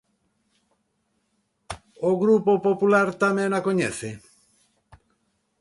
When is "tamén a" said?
3.23-3.59